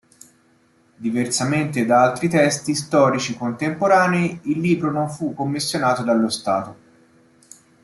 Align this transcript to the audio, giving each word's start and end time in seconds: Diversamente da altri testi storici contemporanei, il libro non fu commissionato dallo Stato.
Diversamente 0.95 1.85
da 1.85 2.01
altri 2.01 2.27
testi 2.27 2.73
storici 2.73 3.37
contemporanei, 3.37 4.39
il 4.45 4.59
libro 4.59 4.89
non 4.89 5.07
fu 5.11 5.35
commissionato 5.35 6.01
dallo 6.01 6.27
Stato. 6.29 6.77